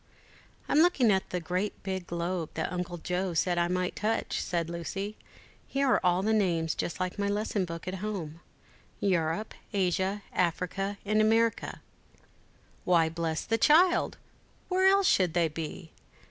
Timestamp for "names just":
6.33-6.99